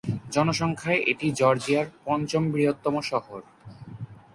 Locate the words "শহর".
3.01-3.39